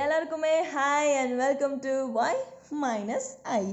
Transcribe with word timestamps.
எல்லாருக்குமே 0.00 0.52
hi 0.74 1.10
and 1.20 1.34
welcome 1.36 1.74
to 1.78 2.12
Y 2.12 2.38
minus 2.82 3.26
I 3.42 3.64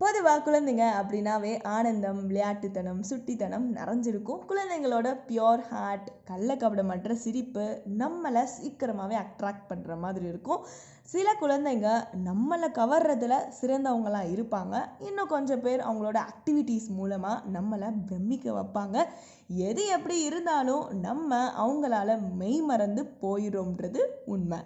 பொதுவாக 0.00 0.40
குழந்தைங்க 0.46 0.84
அப்படின்னாவே 0.98 1.52
ஆனந்தம் 1.62 2.20
விளையாட்டுத்தனம் 2.28 3.00
சுட்டித்தனம் 3.10 3.66
நிறைஞ்சிருக்கும். 3.76 4.44
குழந்தைங்களோட 4.50 5.08
பியோர் 5.28 5.64
ஹார்ட் 5.70 6.08
கள்ளக்கபடமற்ற 6.30 7.12
சிரிப்பு 7.12 7.82
நம்மளை 7.98 8.44
சீக்கிரமாகவே 8.44 9.16
அட்ராக்ட் 9.24 9.66
பண்ணுற 9.68 9.98
மாதிரி 9.98 10.26
இருக்கும். 10.26 10.62
சில 11.02 11.34
குழந்தைங்க 11.40 11.88
நம்மளை 12.28 12.70
கவர்றதுல 12.80 13.34
சிறந்தவங்களாம் 13.60 14.32
இருப்பாங்க. 14.36 14.76
இன்னும் 14.98 15.32
கொஞ்சம் 15.34 15.60
பேர் 15.60 15.86
அவங்களோட 15.88 16.20
ஆக்டிவிட்டீஸ் 16.30 16.88
மூலமாக 16.88 17.44
நம்மளை 17.58 17.92
பிரமிக்க 18.06 18.52
வைப்பாங்க. 18.52 19.06
எது 19.48 19.86
எப்படி 19.86 20.18
இருந்தாலும் 20.22 20.84
நம்ம 21.00 21.40
அவங்களால 21.64 22.20
மெய் 22.32 22.60
மறந்து 22.60 23.04
போயிடும்ன்றது 23.22 24.02
உண்மை. 24.26 24.58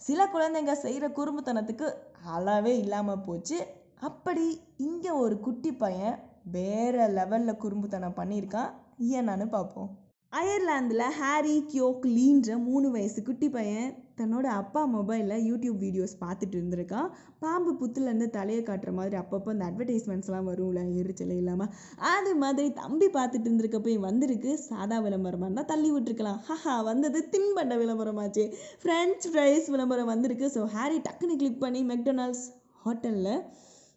சில 0.00 0.20
குழந்தைங்க 0.32 0.72
செய்கிற 0.72 1.06
குறும்புத்தனத்துக்கு 1.08 1.86
அளவே 2.34 2.78
இல்லாமல் 2.78 3.22
போச்சு. 3.26 3.58
அப்படி 4.00 4.46
இங்கே 4.76 5.10
ஒரு 5.10 5.40
குட்டி 5.40 5.72
பையன் 5.72 6.16
வேற 6.56 7.08
லெவலில் 7.08 7.60
குறும்புத்தனம் 7.62 8.18
பண்ணியிருக்கான். 8.20 8.72
என்னன்னு 9.18 9.46
பார்ப்போம். 9.48 9.88
அயர்லாந்தில் 10.32 11.12
ஹாரி 11.18 11.56
கியோக் 11.72 12.04
லீன்ற 12.16 12.58
மூணு 12.58 12.90
வயசு 12.90 13.22
குட்டி 13.22 13.48
பையன் 13.48 13.88
தன்னோட 14.18 14.46
அப்பா 14.60 14.82
மொபைலில் 14.94 15.44
யூடியூப் 15.48 15.78
வீடியோஸ் 15.84 16.14
பார்த்துட்டு 16.22 16.56
இருந்திருக்கான் 16.58 17.08
பாம்பு 17.38 17.72
புத்துலேருந்து 17.80 18.28
தலையை 18.36 18.62
காட்டுற 18.68 18.92
மாதிரி 18.98 19.16
அப்பப்போ 19.22 19.50
அந்த 19.54 19.64
அட்வர்டைஸ்மெண்ட்ஸ்லாம் 19.68 20.48
வரும்ல 20.50 20.82
எரிச்சல் 21.00 21.34
இல்லாமல் 21.40 21.70
அது 22.12 22.32
மாதிரி 22.42 22.68
தம்பி 22.80 23.08
பார்த்துட்டு 23.18 23.48
இருந்திருக்கப்போ 23.48 23.94
வந்திருக்கு. 24.08 24.52
சாதா 24.68 24.98
விளம்பரமாக 25.06 25.46
இருந்தால் 25.46 25.70
தள்ளி 25.72 25.90
விட்டுருக்கலாம். 25.92 26.40
ஹஹா 26.48 26.74
வந்தது 26.90 27.20
தின்பண்ட 27.34 27.76
விளம்பரமாச்சு. 27.82 28.44
ஃப்ரெஞ்ச் 28.82 29.26
ஃப்ரைஸ் 29.32 29.68
விளம்பரம் 29.74 30.12
வந்திருக்கு. 30.14 30.48
ஸோ 30.56 30.62
ஹாரி 30.76 30.98
டக்குன்னு 31.08 31.40
கிளிக் 31.42 31.62
பண்ணி 31.64 31.82
மெக்டொனால்ட்ஸ் 31.92 32.46
ஹோட்டலில் 32.84 33.32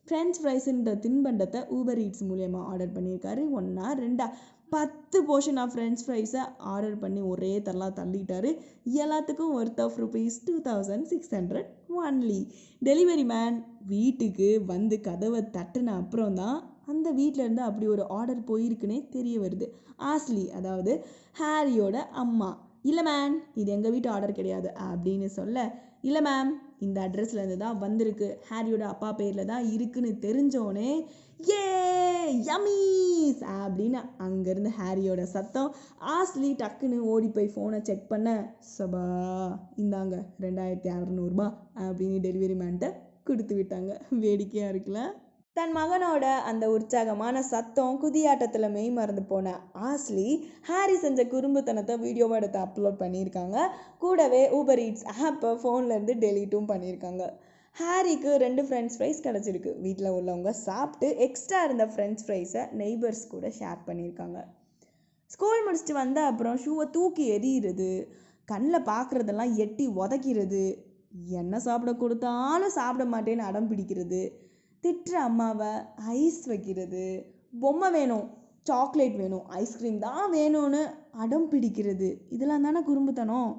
ஃப்ரெஞ்ச் 0.09 0.37
ஃப்ரைஸுன்ற 0.41 0.91
தின்பண்டத்தை 1.05 1.59
ஊபர் 1.77 1.99
ஈட்ஸ் 2.05 2.23
மூலயமா 2.29 2.61
ஆர்டர் 2.71 2.95
பண்ணியிருக்காரு. 2.95 3.49
ஒன்றா 3.49 3.93
ரெண்டா 3.93 4.27
பத்து 4.69 5.17
போர்ஷன் 5.27 5.59
ஆஃப் 5.59 5.71
ஃப்ரெஞ்ச் 5.75 6.01
ஃப்ரைஸை 6.05 6.41
ஆர்டர் 6.57 6.97
பண்ணி 6.99 7.21
ஒரே 7.21 7.59
தரலாக 7.59 7.91
தள்ளிட்டாரு. 7.99 8.49
எல்லாத்துக்கும் 9.03 9.53
worth 9.59 9.81
of 9.81 9.97
rupees 9.97 10.37
two 10.45 10.55
thousand 10.59 11.01
six 11.01 11.33
hundred 11.35 11.69
only 12.03 12.41
delivery 12.81 13.25
man 13.25 13.57
வீட்டுக்கு 13.87 14.61
வந்து 14.65 15.01
கதவை 15.01 15.41
தட்டின 15.57 15.95
அப்புறம் 16.01 16.33
தான் 16.33 16.59
அந்த 16.85 17.11
வீட்டிலேருந்து 17.11 17.63
அப்படி 17.69 17.87
ஒரு 17.87 18.07
ஆர்டர் 18.07 18.47
போயிருக்குன்னே 18.47 19.09
தெரிய 19.09 19.39
வருது. 19.39 19.67
ஆஸ்லி 20.13 20.49
அதாவது 20.49 21.05
ஹாரியோட 21.39 21.97
அம்மா. 22.23 22.68
இல்லை 22.83 23.03
மேம் 23.03 23.35
இது 23.53 23.71
எங்கள் 23.71 23.91
வீட்டு 23.91 24.09
ஆர்டர் 24.09 24.31
கிடையாது 24.31 24.73
அப்படின்னு 24.87 25.25
சொல்ல 25.25 25.85
இல்லை 26.01 26.21
மேம் 26.21 26.51
இந்த 26.79 27.01
அட்ரஸ்லேருந்து 27.01 27.57
தான் 27.57 27.77
வந்திருக்கு. 27.77 28.37
ஹாரியோட 28.49 28.81
அப்பா 28.81 29.11
பேரில் 29.11 29.45
தான் 29.45 29.71
இருக்குன்னு 29.71 30.11
தெரிஞ்சோடனே 30.21 30.91
ஏ 31.49 31.63
யமீஸ் 32.47 33.41
அப்படின்னு 33.57 33.99
அங்கேருந்து 34.17 34.69
ஹாரியோட 34.69 35.21
சத்தம் 35.23 35.73
ஆஸ்லி 35.99 36.53
டக்குன்னு 36.53 36.99
ஓடி 36.99 37.27
போய் 37.27 37.53
ஃபோனை 37.55 37.81
செக் 37.81 38.07
பண்ண 38.07 38.29
சபா 38.77 39.03
இந்தாங்க 39.77 40.15
ரெண்டாயிரத்தி 40.41 40.89
அறநூறுபா 40.89 41.47
அப்படின்னு 41.75 42.19
டெலிவரி 42.19 42.55
மேன்ட்ட 42.55 42.89
கொடுத்து 43.23 43.55
விட்டாங்க. 43.55 43.91
வேடிக்கையாக 44.11 44.71
இருக்குல்ல 44.73 45.01
தன் 45.55 45.73
மகனோட 45.77 46.25
அந்த 46.49 46.65
உற்சாகமான 46.73 47.37
சத்தம் 47.49 47.97
குதியாட்டத்தில் 48.03 48.67
மெய் 48.75 48.91
மறந்து 48.97 49.23
போன 49.31 49.53
ஆஸ்லி 49.89 50.27
ஹாரி 50.67 50.95
செஞ்ச 51.01 51.23
குறும்புத்தனத்தை 51.31 51.95
வீடியோவை 52.03 52.35
எடுத்து 52.39 52.59
அப்லோட் 52.61 52.99
பண்ணியிருக்காங்க. 53.01 53.57
கூடவே 54.03 54.41
ஊபர் 54.59 54.81
ஈட்ஸ் 54.85 55.05
ஆப்பை 55.27 55.51
ஃபோன்லேருந்து 55.61 56.15
டெலீட்டும் 56.23 56.69
பண்ணியிருக்காங்க. 56.71 57.23
ஹாரிக்கு 57.75 58.31
ரெண்டு 58.45 58.63
ஃப்ரெண்ட்ஸ் 58.67 58.97
ஃப்ரைஸ் 58.97 59.21
கிடச்சிருக்கு. 59.27 59.73
வீட்டில் 59.85 60.15
உள்ளவங்க 60.17 60.53
சாப்பிட்டு 60.65 61.09
எக்ஸ்ட்ரா 61.27 61.61
இருந்த 61.67 61.87
ஃப்ரெண்ட்ஸ் 61.93 62.25
ஃப்ரைஸை 62.27 62.63
நெய்பர்ஸ் 62.81 63.23
கூட 63.33 63.47
ஷேர் 63.59 63.85
பண்ணியிருக்காங்க. 63.87 64.39
ஸ்கூல் 65.31 65.63
முடிச்சுட்டு 65.65 65.95
வந்த 66.01 66.19
அப்புறம் 66.31 66.59
ஷூவை 66.65 66.85
தூக்கி 66.97 67.25
எறிகிறது 67.37 67.91
கண்ணில் 68.49 68.87
பார்க்குறதெல்லாம் 68.93 69.55
எட்டி 69.65 69.87
உதைக்கிறது 70.03 70.65
என்ன 71.41 71.59
சாப்பிட 71.65 71.91
கொடுத்தாலும் 71.95 72.77
சாப்பிட 72.77 73.05
மாட்டேன்னு 73.13 73.49
அடம் 73.49 73.69
பிடிக்கிறது 73.71 74.21
திட்டுற 74.83 75.15
அம்மாவை 75.29 75.71
ஐஸ் 76.21 76.43
வைக்கிறது. 76.51 77.05
பொம்மை 77.61 77.89
வேணும் 77.91 78.25
சாக்லேட் 78.69 79.17
வேணும் 79.21 79.45
ஐஸ்கிரீம் 79.61 79.99
தான் 79.99 80.25
வேணும்னு 80.33 80.81
அடம் 81.23 81.47
பிடிக்கிறது. 81.51 82.09
இதெல்லாம் 82.35 82.65
தானே 82.67 82.81
குறும்புத்தனம்? 82.89 83.51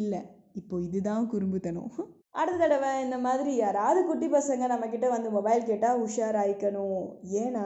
இல்லை 0.00 0.20
இப்போ 0.60 0.76
இதுதான் 0.86 1.24
குறும்புத்தனம். 1.32 1.92
அடுத்த 2.40 2.58
தடவை 2.62 2.90
இந்த 3.04 3.16
மாதிரி 3.18 3.52
யாராவது 3.56 4.00
குட்டி 4.08 4.26
பசங்க 4.34 4.64
நம்மக்கிட்ட 4.72 5.06
வந்து 5.08 5.28
மொபைல் 5.36 5.66
கேட்டால் 5.70 6.02
உஷாராயிக்கணும். 6.06 7.00
ஏன்னா 7.42 7.64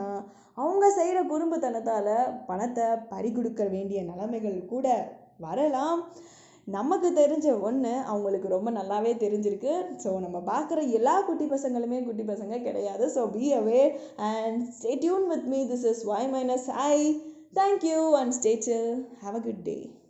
அவங்க 0.61 0.85
செய்கிற 0.91 1.19
குறும்புத்தனத்தால் 1.31 2.13
பணத்தை 2.49 2.87
பறி 3.11 3.31
கொடுக்க 3.31 3.63
வேண்டிய 3.75 4.01
நிலைமைகள் 4.03 4.57
கூட 4.73 4.87
வரலாம். 5.45 6.01
நமக்கு 6.67 7.09
தெரிஞ்ச 7.19 7.47
ஒன்று 7.67 7.91
அவங்களுக்கு 8.11 8.47
ரொம்ப 8.53 8.69
நல்லாவே 8.71 9.11
தெரிஞ்சிருக்கு. 9.23 9.73
ஸோ 10.03 10.11
நம்ம 10.19 10.37
பார்க்குற 10.51 10.79
எல்லா 10.91 11.15
குட்டி 11.21 11.45
பசங்களுமே 11.45 11.99
குட்டி 12.05 12.23
பசங்க 12.23 12.61
கிடையாது. 12.63 13.05
So 13.15 13.23
be 13.31 13.53
away 13.53 13.81
and 14.29 14.63
stay 14.77 14.93
tuned 15.03 15.27
with 15.27 15.47
me 15.53 15.59
this 15.73 15.85
is 15.91 16.03
Y 16.13 16.29
minus 16.35 16.69
I 16.87 16.95
thank you 17.59 17.99
and 18.21 18.35
stay 18.39 18.53
chill 18.67 18.89
have 19.23 19.37
a 19.41 19.43
good 19.47 19.63
day 19.69 19.77